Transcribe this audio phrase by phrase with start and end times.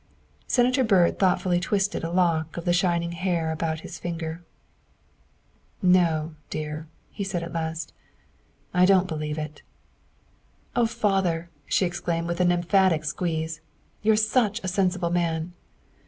[0.47, 4.41] Senator Byrd thoughtfully twisted a lock of the shining hair about his finger."
[5.99, 7.93] No, dear," he said at last,"
[8.73, 9.61] I don't believe it.""
[10.75, 13.61] Oh father," she exclaimed with an emphatic squeeze,"
[14.01, 15.53] you're such a sensible man."